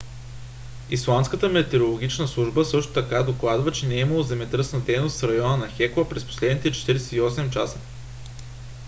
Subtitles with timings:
[0.89, 5.67] исландската метеорологична служба също така докладва че не е имало земетръсна дейност в района на
[5.69, 7.79] хекла през последните 48 часа